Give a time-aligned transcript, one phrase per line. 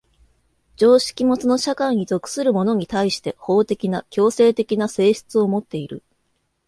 [0.77, 6.01] 常識もその社会に属する者に対して法的な強制的な性質をもっている。